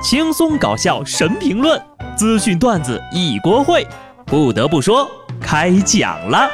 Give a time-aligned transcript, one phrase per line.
[0.00, 1.80] 轻松搞笑神评论，
[2.16, 3.84] 资讯段子一锅烩。
[4.24, 5.10] 不得不说，
[5.40, 6.48] 开讲了。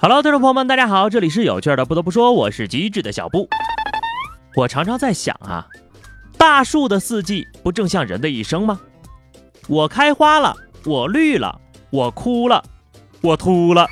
[0.00, 1.84] Hello，听众朋友们，大家好，这里是有趣的。
[1.84, 3.48] 不得不说，我是机智的小布。
[4.56, 5.64] 我常常在想啊，
[6.36, 8.80] 大树的四季不正像人的一生吗？
[9.68, 11.60] 我开花了，我绿了，
[11.90, 12.62] 我哭了，
[13.20, 13.88] 我秃了。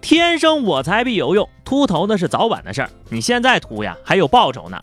[0.00, 2.90] 天生我材必有用，秃头那是早晚的事儿。
[3.08, 4.78] 你现在秃呀，还有报酬呢。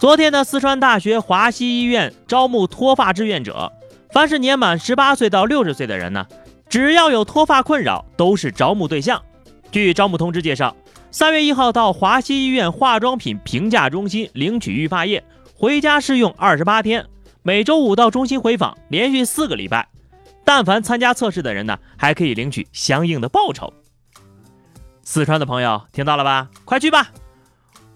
[0.00, 3.72] 昨天的四川大学华西医院招募脱发志愿者，
[4.10, 6.26] 凡是年满十八岁到六十岁的人呢，
[6.68, 9.22] 只要有脱发困扰，都是招募对象。
[9.70, 10.74] 据招募通知介绍，
[11.12, 15.22] 三月一号到华西医院化妆品评价中心领取育发液。
[15.54, 17.06] 回家试用二十八天，
[17.46, 19.86] 每周五到中心回访，连续四个礼拜。
[20.44, 23.72] 但凡参加测试的人呢，还可以领取相应的报酬。
[25.04, 26.48] 四川的朋友听到了吧？
[26.64, 27.06] 快去吧，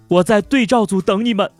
[0.06, 1.50] 我在对照组等你们。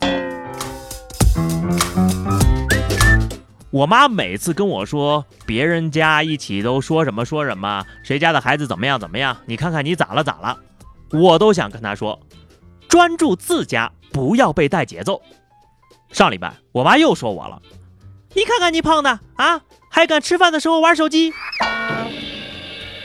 [3.71, 10.57] 我妈每次跟我说别人家一起都说什么说什么，谁家的孩子怎么样怎么样，你看看你咋了咋了，
[11.11, 12.17] 我都想跟她说，
[12.87, 15.21] 专注自家，不要被带节奏。
[16.13, 17.61] 上礼拜，我妈又说我了，
[18.33, 21.33] 你看看你胖的啊，还敢吃饭的时候玩手机。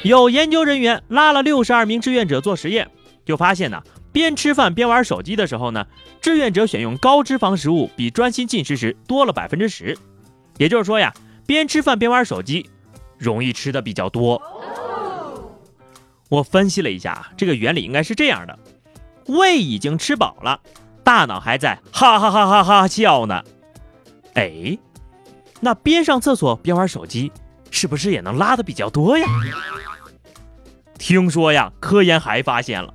[0.03, 2.89] 有研究人员拉了六十二名志愿者做实验，
[3.25, 3.83] 就发现呢，
[4.13, 5.85] 边吃饭边玩手机的时候呢，
[6.21, 9.99] 志愿者选用高脂肪食物比专心进食时多了百分之十。
[10.59, 11.13] 也就是说呀，
[11.45, 12.71] 边吃饭边玩手机，
[13.19, 14.41] 容易吃的比较多。
[16.29, 18.59] 我分析了一下，这个原理应该是这样的：
[19.27, 20.61] 胃已经吃饱了。
[21.03, 23.43] 大脑还在哈哈哈哈哈笑呢，
[24.35, 24.79] 哎，
[25.61, 27.33] 那边上厕所边玩手机，
[27.71, 29.27] 是不是也能拉的比较多呀？
[30.99, 32.93] 听说呀，科研还发现了，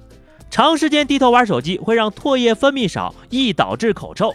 [0.50, 4.34] 长时间低头玩手机会让唾液分泌少，易导致口臭。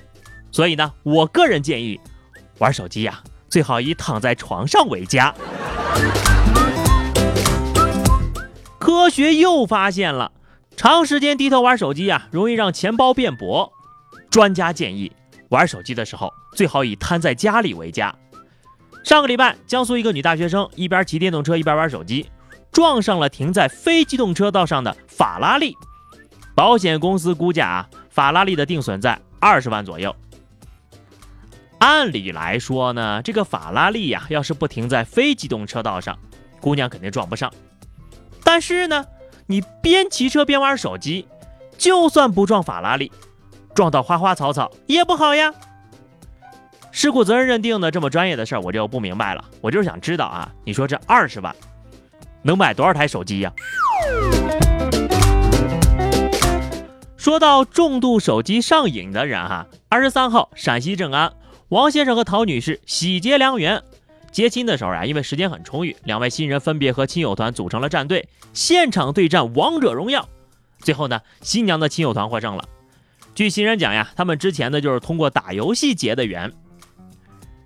[0.50, 2.00] 所以呢，我个人建议，
[2.58, 5.34] 玩手机呀，最好以躺在床上为佳。
[8.78, 10.32] 科学又发现了。
[10.76, 13.72] 长时间低头玩手机呀，容易让钱包变薄。
[14.30, 15.10] 专家建议，
[15.50, 18.14] 玩手机的时候最好以瘫在家里为佳。
[19.04, 22.28] 上个礼拜，江苏一个女大学生一边骑电动车一边玩手机，
[22.72, 25.74] 撞上了停在非机动车道上的法拉利。
[26.54, 30.14] 保险公司估价啊，法拉利的定损在二十万左右。
[31.78, 36.18] 按理来说呢，这个法拉利呀，要是不停在非机动车道上，
[36.60, 37.52] 姑娘肯定撞不上。
[38.42, 39.06] 但是呢？
[39.48, 41.28] 你边骑车边玩手机，
[41.78, 43.12] 就算不撞法拉利，
[43.76, 45.52] 撞到花花草草也不好呀。
[46.90, 49.44] 事故责任认定的这么专业的事儿，我就不明白了。
[49.60, 51.54] 我就是想知道啊，你说这二十万
[52.40, 53.52] 能买多少台手机呀？
[57.18, 61.30] 说到重度手机上瘾的人哈，二十三号陕西正安
[61.68, 63.82] 王先生和陶女士喜结良缘。
[64.32, 70.26] 接亲的时候啊，因为时间很充裕，两位新人分别和亲友团组成了战队，现场对战王者荣耀。
[70.78, 72.64] 最后呢，新娘的亲友团获胜了。
[73.36, 76.50] 据新人讲呀，他们之前呢就是通过打游戏结的缘。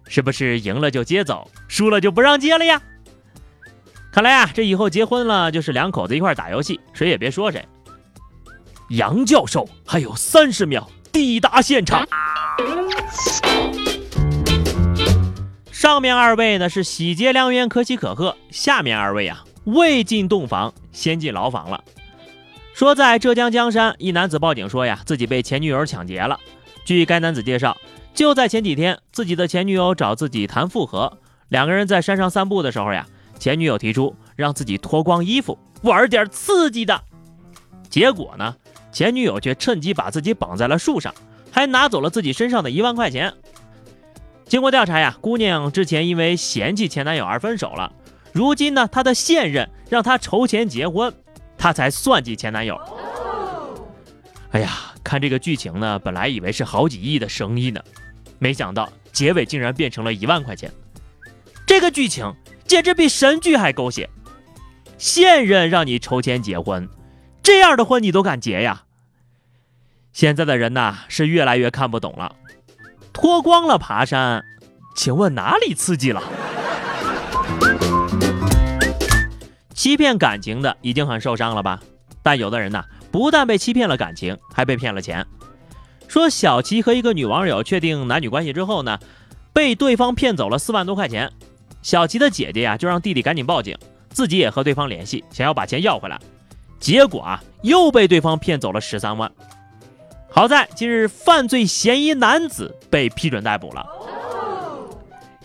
[0.08, 2.82] 是不是赢了就接走，输了就不让接了呀？
[4.10, 7.64] 看来啊，这以后结婚了就是两口子一块打游戏，谁也别说谁。
[8.88, 12.04] 杨教授还有三十秒抵达现场。
[15.70, 18.36] 上面二位呢是喜结良缘，可喜可贺。
[18.50, 21.84] 下面二位啊，未进洞房先进牢房了。
[22.80, 26.40] 说在浙江江山，一男子报警说呀，自己被前女友抢劫了。
[26.82, 27.76] 据该男子介绍，
[28.14, 31.18] 就在前几天，自己的前女友找自己谈复合。
[31.50, 33.06] 两个人在山上散步的时候呀，
[33.38, 36.98] 前女友提出让自己脱光衣服玩点刺激的。
[37.90, 38.56] 结果呢，
[38.90, 41.14] 前女友却趁机把自己绑在了树上，
[41.50, 43.34] 还拿走了自己身上的一万块钱。
[44.46, 47.92] 经过调查呀，姑娘之前因为嫌弃前男友而分手了。
[48.32, 51.12] 如今呢，她的现任让她筹钱结婚，
[51.60, 52.80] 她才算计前男友。
[54.52, 54.70] 哎呀，
[55.04, 57.80] 看这个剧情呢，本来以为是好几亿的生意呢，
[58.38, 60.72] 没想到结尾竟然变成了一万块钱。
[61.66, 62.34] 这个剧情
[62.66, 64.08] 简直比神剧还狗血！
[64.96, 66.88] 现任让你筹钱结婚，
[67.42, 68.84] 这样的婚你都敢结呀？
[70.12, 72.34] 现在的人呐，是越来越看不懂了。
[73.12, 74.44] 脱光了爬山，
[74.96, 76.22] 请问哪里刺激了？
[79.80, 81.80] 欺骗感情的已经很受伤了吧？
[82.22, 85.26] 但有的人呢，不但被欺骗了感情，还被骗了钱。
[86.06, 88.98] 说小齐和一个女网友确定男女关系之后呢，
[89.54, 91.32] 被对方骗走了四万多块钱。
[91.80, 93.74] 小齐的姐姐呀就让弟弟赶紧报警，
[94.10, 96.20] 自己也和对方联系，想要把钱要回来。
[96.78, 99.32] 结果啊，又被对方骗走了十三万。
[100.28, 103.86] 好在今日犯罪嫌疑男子被批准逮捕了。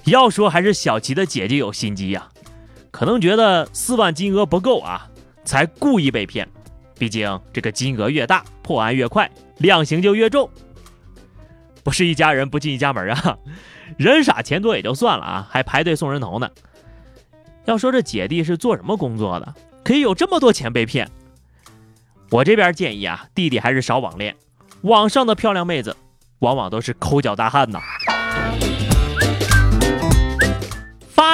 [0.03, 2.27] 要说还是小齐的姐姐有心机呀，
[2.95, 5.05] 可能觉得四万金额不够啊，
[5.43, 6.47] 才故意被骗。
[6.97, 10.49] 毕竟这个金额越大，破案越快，量刑就越重。
[11.83, 13.37] 不是一家人不进一家门啊，
[13.99, 16.49] 人傻钱多也就算了啊，还排队送人头呢。
[17.65, 19.53] 要说这姐弟是做什么工作的，
[19.83, 21.11] 可以有这么多钱被骗？
[22.31, 24.33] 我这边建议啊，弟弟还是少网恋。
[24.83, 25.97] 网上的漂亮妹子，
[26.39, 27.81] 往往都是抠脚大汉呐。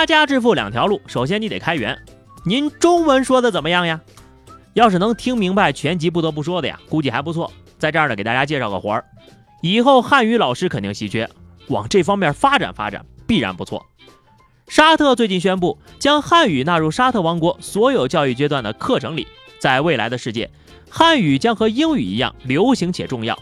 [0.02, 1.96] 发家致富两条路，首先你得开源。
[2.44, 4.02] 您中文说的怎么样呀？
[4.74, 7.54] 要是能听明白全集，不得不说的呀，估计还不错。
[7.78, 9.06] 在这儿呢，给大家介绍个活儿，
[9.62, 11.30] 以后汉语老师肯定稀缺，
[11.68, 13.86] 往这方面发展发展，必然不错。
[14.68, 19.28] 沙特最近宣布，将汉语纳入沙特王国所有教育阶段的课程里，
[19.60, 20.50] 在未来的世界。
[20.90, 23.38] 汉语将和英语一样流行且重要。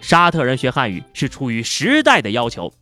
[0.00, 2.72] 沙特人学汉语是出于时代的要求，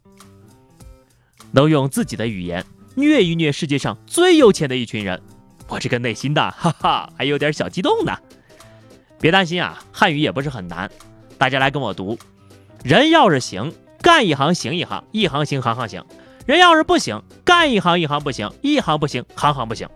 [1.52, 2.62] 能用自己的语言
[2.94, 5.20] 虐一虐世界上最有钱的一群人，
[5.68, 8.16] 我这个内心的哈哈还有点小激动呢。
[9.20, 10.90] 别担心啊，汉语也不是很难，
[11.38, 12.18] 大家来跟我读。
[12.82, 16.02] 人要是行，干一行行一行，一行行行行行；
[16.46, 19.88] 人要是不行，干一行一行不行，一行不行行行不行。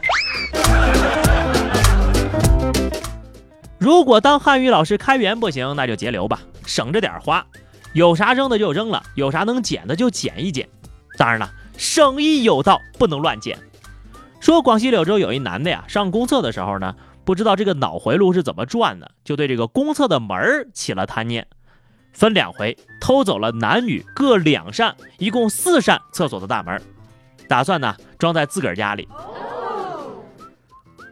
[3.78, 7.46] 如果当汉语老师开源不行，那就节流吧，省着点花。
[7.92, 10.68] 有啥扔的就扔了，有啥能捡的就捡一捡。
[11.16, 13.58] 当然了，生意有道，不能乱捡。
[14.40, 16.94] 说广西柳州有一男的呀，上公厕的时候呢，
[17.24, 21.46] 不知道这个脑回路是怎么转的，就对这个公厕的门起了贪念，
[22.12, 26.82] 分两回偷走了男女各两扇，一共四扇厕所的大门，
[27.48, 29.08] 打算呢装在自个儿家里。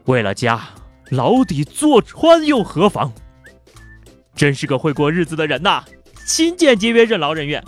[0.05, 0.61] 为了家。
[1.11, 3.13] 牢底坐穿又何妨？
[4.35, 5.85] 真是个会过日子的人呐！
[6.27, 7.63] 勤俭节约，任劳任怨。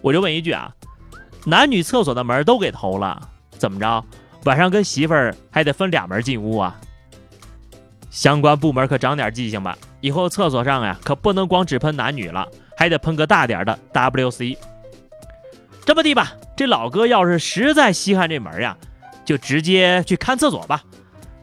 [0.00, 0.74] 我就问一句啊，
[1.44, 3.20] 男女厕所的门都给偷了，
[3.58, 4.04] 怎么着？
[4.44, 6.76] 晚上跟媳妇儿还得分俩门进屋啊？
[8.10, 12.46] 相关部门可长点记性吧，以后厕所上呀可不能光只喷男女了，
[12.76, 14.56] 还得喷个大点的 WC。
[15.84, 18.76] 这么地吧，这老哥要是实在稀罕这门呀，
[19.24, 20.82] 就直接去看厕所吧，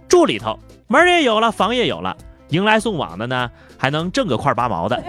[0.08, 0.58] 住里头。
[0.88, 2.16] 门也有了，房也有了，
[2.50, 5.02] 迎来送往的呢，还能挣个块八毛的。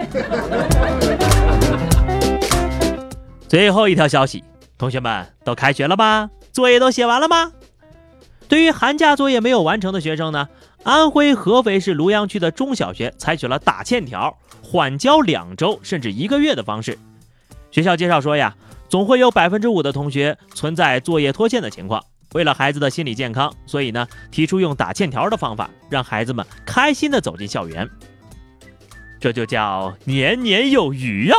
[3.47, 4.43] 最后一条消息，
[4.81, 6.31] 同学们都开学了吗？
[6.51, 7.51] 作业都写完了吗？
[8.47, 10.49] 对于寒假作业没有完成的学生呢，
[10.81, 16.97] 安徽合肥市庐阳区的中小学采取了打欠条、缓交两周甚至一个月的方式。
[17.69, 18.55] 学校介绍说呀，
[18.89, 22.03] 总会有百分之五的同学存在作业拖欠的情况。
[22.33, 27.87] 为了孩子的心理健康，所以呢，提出用打欠条的方法，让孩子们开心的走进校园。
[29.19, 31.35] 这就叫年年有余呀！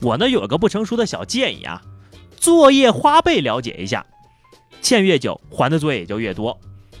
[0.00, 1.82] 我呢有个不成熟的小建议啊，
[2.42, 4.04] 作业花呗了解一下，
[4.80, 6.58] 欠越久还的作业也就越多。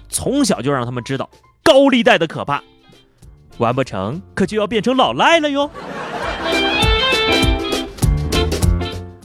[0.08, 1.28] 从小就让他们知道
[1.64, 2.62] 高利贷的可怕，
[3.58, 5.68] 完不成可就要变成老赖了哟。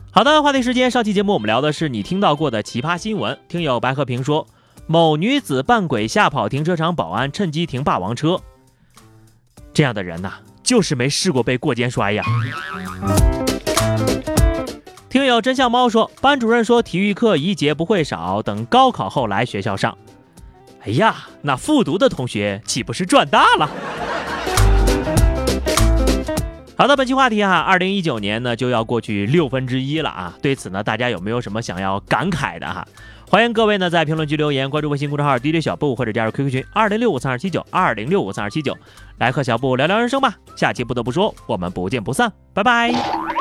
[0.09, 0.89] 好的，话题时间。
[0.89, 3.37] 上期节目我们聊的是你听到过的奇葩新闻。
[3.47, 4.47] 听友白和平说，
[4.87, 8.41] 某女子扮鬼吓跑停车场保安，趁机停霸王车。
[9.71, 12.23] 这样的人呐，就是没试过被过肩摔呀。
[15.09, 19.97] 听友真相猫说，班主任说体育课一节不会少，等高考后来学校上。
[20.81, 23.69] 哎呀，那复读的同学岂不是赚大了？
[26.77, 30.33] 好的，本期话题哈，二零一九年呢就要过去六分之一了啊。
[30.41, 32.85] 对此呢，大家有没有什么想要感慨的哈？
[33.29, 38.77] 欢迎各位呢在评论区留言，关注微信公众号 DJ 小布或者加入 QQ 群二零六五三二七九二零六五三二七九，
[39.17, 40.35] 来和小布聊聊人生吧。
[40.55, 43.36] 下期不得不说，我们不见不散，拜拜。